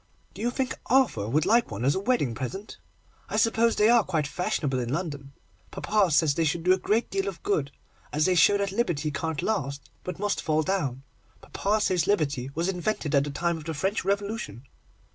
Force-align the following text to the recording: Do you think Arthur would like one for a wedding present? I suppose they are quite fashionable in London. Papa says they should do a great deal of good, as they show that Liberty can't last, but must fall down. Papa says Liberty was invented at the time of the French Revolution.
Do 0.33 0.41
you 0.41 0.49
think 0.49 0.73
Arthur 0.87 1.29
would 1.29 1.45
like 1.45 1.69
one 1.69 1.87
for 1.87 1.97
a 1.99 2.01
wedding 2.01 2.33
present? 2.33 2.79
I 3.29 3.37
suppose 3.37 3.75
they 3.75 3.87
are 3.87 4.03
quite 4.03 4.25
fashionable 4.25 4.79
in 4.79 4.91
London. 4.91 5.33
Papa 5.69 6.09
says 6.09 6.33
they 6.33 6.43
should 6.43 6.63
do 6.63 6.73
a 6.73 6.79
great 6.79 7.11
deal 7.11 7.27
of 7.27 7.43
good, 7.43 7.71
as 8.11 8.25
they 8.25 8.33
show 8.33 8.57
that 8.57 8.71
Liberty 8.71 9.11
can't 9.11 9.43
last, 9.43 9.91
but 10.03 10.17
must 10.17 10.41
fall 10.41 10.63
down. 10.63 11.03
Papa 11.41 11.81
says 11.81 12.07
Liberty 12.07 12.49
was 12.55 12.67
invented 12.67 13.13
at 13.13 13.25
the 13.25 13.29
time 13.29 13.57
of 13.59 13.65
the 13.65 13.75
French 13.75 14.03
Revolution. 14.03 14.63